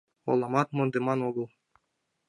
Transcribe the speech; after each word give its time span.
Оламат 0.31 0.67
мондыман 0.77 1.19
огыл. 1.27 1.45